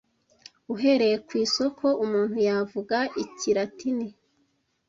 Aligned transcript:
uhereye 0.73 1.15
ku 1.25 1.31
isoko 1.43 1.85
umuntu 2.03 2.37
yavuga 2.47 2.97
ikilatini 3.23 4.07